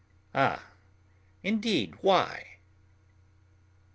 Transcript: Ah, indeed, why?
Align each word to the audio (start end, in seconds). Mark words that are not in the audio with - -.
Ah, 0.33 0.65
indeed, 1.43 1.93
why? 2.01 2.57